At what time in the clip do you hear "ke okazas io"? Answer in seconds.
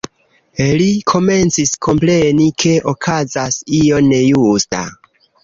2.65-4.01